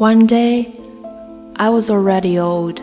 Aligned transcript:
One 0.00 0.26
day, 0.26 0.72
I 1.56 1.68
was 1.68 1.90
already 1.90 2.38
old. 2.38 2.80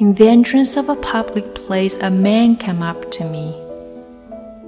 In 0.00 0.14
the 0.14 0.26
entrance 0.26 0.76
of 0.76 0.88
a 0.88 0.96
public 0.96 1.54
place, 1.54 1.96
a 1.98 2.10
man 2.10 2.56
came 2.56 2.82
up 2.82 3.12
to 3.12 3.24
me. 3.24 3.54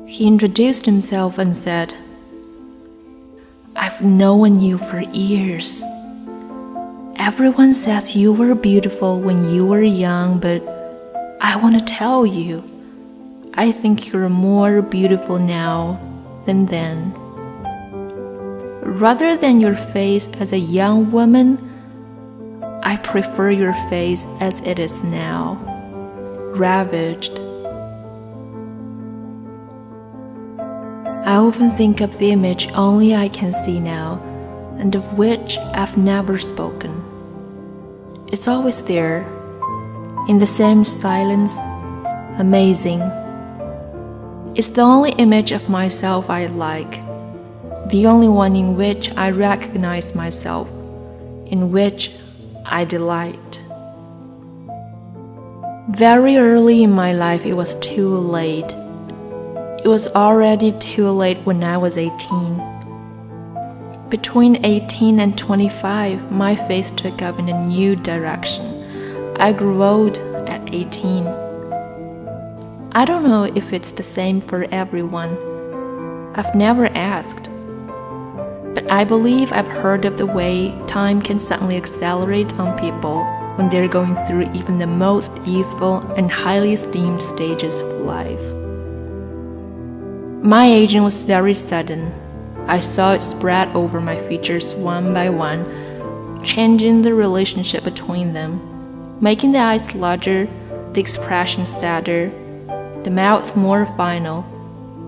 He 0.07 0.29
introduced 0.29 0.87
himself 0.87 1.39
and 1.39 1.57
said, 1.57 1.93
I've 3.75 4.01
known 4.01 4.61
you 4.61 4.79
for 4.79 5.01
years. 5.01 5.83
Everyone 7.17 7.75
says 7.75 8.15
you 8.15 8.33
were 8.33 8.55
beautiful 8.55 9.19
when 9.19 9.53
you 9.53 9.67
were 9.67 9.83
young, 9.83 10.39
but 10.39 10.63
I 11.41 11.57
want 11.57 11.77
to 11.81 11.85
tell 11.85 12.25
you, 12.25 12.63
I 13.55 13.73
think 13.73 14.13
you're 14.13 14.29
more 14.29 14.83
beautiful 14.83 15.41
now 15.41 15.99
than 16.47 16.67
then. 16.67 17.13
Rather 18.91 19.37
than 19.37 19.61
your 19.61 19.77
face 19.77 20.27
as 20.41 20.53
a 20.53 20.59
young 20.59 21.13
woman, 21.13 21.59
I 22.83 22.97
prefer 22.97 23.51
your 23.51 23.73
face 23.89 24.27
as 24.41 24.59
it 24.63 24.81
is 24.81 25.05
now, 25.05 25.55
ravaged. 26.57 27.39
I 31.25 31.37
often 31.37 31.71
think 31.71 32.01
of 32.01 32.19
the 32.19 32.33
image 32.33 32.69
only 32.73 33.15
I 33.15 33.29
can 33.29 33.53
see 33.53 33.79
now, 33.79 34.21
and 34.79 34.97
of 34.97 35.17
which 35.17 35.57
I've 35.59 35.97
never 35.97 36.37
spoken. 36.37 36.93
It's 38.27 38.49
always 38.49 38.83
there, 38.83 39.21
in 40.27 40.41
the 40.41 40.49
same 40.49 40.85
silence, 40.85 41.57
amazing. 42.39 43.01
It's 44.57 44.67
the 44.67 44.83
only 44.83 45.13
image 45.13 45.53
of 45.53 45.69
myself 45.69 46.29
I 46.29 46.47
like, 46.47 47.09
the 47.91 48.07
only 48.07 48.29
one 48.29 48.55
in 48.55 48.77
which 48.77 49.11
I 49.17 49.31
recognize 49.31 50.15
myself, 50.15 50.69
in 51.47 51.73
which 51.73 52.13
I 52.65 52.85
delight. 52.85 53.61
Very 55.91 56.37
early 56.37 56.85
in 56.85 56.93
my 56.93 57.13
life, 57.13 57.45
it 57.45 57.55
was 57.55 57.75
too 57.77 58.09
late. 58.09 58.73
It 59.83 59.89
was 59.89 60.07
already 60.09 60.71
too 60.73 61.11
late 61.11 61.39
when 61.39 61.65
I 61.65 61.79
was 61.79 61.99
18. 61.99 62.63
Between 64.09 64.65
18 64.65 65.19
and 65.19 65.37
25, 65.37 66.31
my 66.31 66.55
face 66.55 66.93
took 66.93 67.23
up 67.23 67.41
in 67.41 67.49
a 67.49 67.67
new 67.67 67.97
direction. 67.97 69.37
I 69.41 69.53
grew 69.53 69.83
old 69.83 70.19
at 70.47 70.73
18. 70.73 71.27
I 72.93 73.05
don't 73.05 73.25
know 73.25 73.45
if 73.45 73.73
it's 73.73 73.91
the 73.91 74.05
same 74.05 74.41
for 74.41 74.65
everyone. 74.71 75.37
I've 76.37 76.55
never 76.55 76.87
asked. 76.87 77.51
But 78.75 78.91
I 78.91 79.05
believe 79.05 79.53
I've 79.53 79.69
heard 79.69 80.05
of 80.05 80.17
the 80.17 80.27
way 80.27 80.73
time 80.87 81.21
can 81.21 81.41
suddenly 81.41 81.77
accelerate 81.77 82.53
on 82.55 82.79
people 82.79 83.25
when 83.57 83.69
they're 83.69 83.89
going 83.89 84.15
through 84.27 84.53
even 84.55 84.79
the 84.79 84.87
most 84.87 85.33
useful 85.45 85.99
and 86.17 86.31
highly 86.31 86.73
esteemed 86.75 87.21
stages 87.21 87.81
of 87.81 87.91
life. 88.03 88.41
My 90.45 90.67
aging 90.67 91.03
was 91.03 91.21
very 91.21 91.53
sudden. 91.53 92.13
I 92.69 92.79
saw 92.79 93.13
it 93.15 93.23
spread 93.23 93.69
over 93.75 94.01
my 94.01 94.17
features 94.29 94.75
one 94.75 95.13
by 95.13 95.31
one, 95.31 96.43
changing 96.45 97.03
the 97.03 97.13
relationship 97.13 97.83
between 97.83 98.33
them, 98.33 99.19
making 99.21 99.53
the 99.53 99.59
eyes 99.59 99.95
larger, 99.95 100.47
the 100.93 101.01
expression 101.01 101.67
sadder, 101.67 102.31
the 103.03 103.11
mouth 103.11 103.57
more 103.57 103.85
final, 103.97 104.45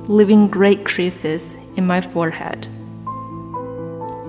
leaving 0.09 0.49
great 0.49 0.84
creases 0.84 1.56
in 1.77 1.87
my 1.87 2.00
forehead. 2.00 2.69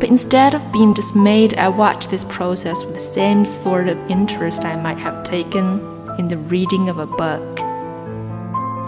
But 0.04 0.10
instead 0.10 0.54
of 0.54 0.72
being 0.74 0.92
dismayed, 0.92 1.54
I 1.54 1.70
watched 1.70 2.10
this 2.10 2.26
process 2.26 2.84
with 2.84 2.94
the 2.94 3.00
same 3.00 3.46
sort 3.46 3.88
of 3.88 3.98
interest 4.12 4.66
I 4.66 4.76
might 4.76 4.98
have 4.98 5.24
taken 5.24 5.80
in 6.20 6.28
the 6.28 6.40
reading 6.40 6.90
of 6.90 6.98
a 6.98 7.08
book. 7.08 7.62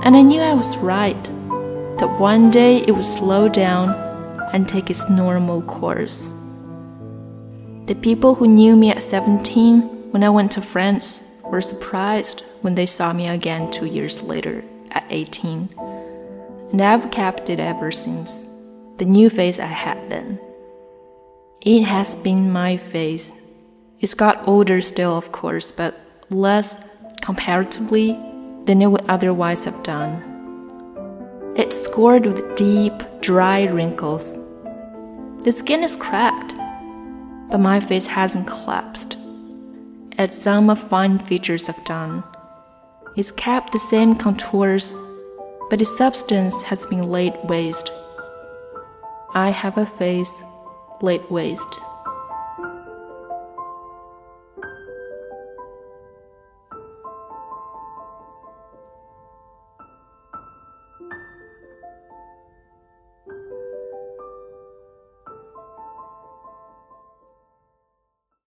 And 0.03 0.13
I 0.13 0.21
knew 0.21 0.41
I 0.41 0.53
was 0.53 0.75
right, 0.75 1.23
that 1.99 2.19
one 2.19 2.51
day 2.51 2.79
it 2.79 2.91
would 2.91 3.05
slow 3.05 3.47
down 3.47 3.91
and 4.51 4.67
take 4.67 4.89
its 4.89 5.09
normal 5.09 5.61
course. 5.61 6.27
The 7.85 7.95
people 7.95 8.35
who 8.35 8.49
knew 8.49 8.75
me 8.75 8.89
at 8.89 9.01
17 9.01 10.11
when 10.11 10.21
I 10.21 10.29
went 10.29 10.51
to 10.51 10.61
France 10.61 11.21
were 11.45 11.61
surprised 11.61 12.43
when 12.59 12.75
they 12.75 12.85
saw 12.85 13.13
me 13.13 13.29
again 13.29 13.71
two 13.71 13.85
years 13.85 14.21
later 14.21 14.65
at 14.91 15.05
18. 15.09 15.69
And 16.73 16.81
I've 16.81 17.09
kept 17.09 17.49
it 17.49 17.61
ever 17.61 17.89
since, 17.89 18.45
the 18.97 19.05
new 19.05 19.29
face 19.29 19.59
I 19.59 19.67
had 19.67 20.09
then. 20.09 20.41
It 21.65 21.81
has 21.81 22.13
been 22.13 22.51
my 22.51 22.77
face. 22.77 23.31
It's 23.99 24.13
got 24.13 24.47
older 24.47 24.81
still, 24.81 25.17
of 25.17 25.31
course, 25.31 25.71
but 25.71 25.99
less 26.29 26.77
comparatively 27.23 28.11
than 28.65 28.83
it 28.83 28.91
would 28.91 29.03
otherwise 29.07 29.65
have 29.65 29.81
done. 29.81 30.21
It's 31.55 31.75
scored 31.75 32.27
with 32.27 32.55
deep, 32.55 32.93
dry 33.19 33.63
wrinkles. 33.63 34.37
The 35.43 35.51
skin 35.51 35.83
is 35.83 35.95
cracked, 35.95 36.53
but 37.49 37.57
my 37.57 37.79
face 37.79 38.05
hasn't 38.05 38.45
collapsed, 38.45 39.17
as 40.19 40.39
some 40.39 40.69
of 40.69 40.77
fine 40.87 41.17
features 41.17 41.65
have 41.65 41.83
done. 41.83 42.23
It's 43.15 43.31
kept 43.31 43.71
the 43.71 43.79
same 43.79 44.13
contours, 44.13 44.93
but 45.71 45.81
its 45.81 45.97
substance 45.97 46.61
has 46.61 46.85
been 46.85 47.09
laid 47.09 47.33
waste. 47.45 47.91
I 49.33 49.49
have 49.49 49.79
a 49.79 49.87
face 49.87 50.31
laid 51.01 51.29
waste. 51.29 51.79